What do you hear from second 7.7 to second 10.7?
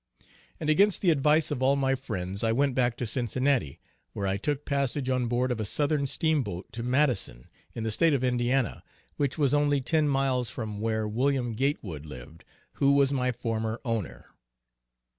in the State of Indiana, which was only ten miles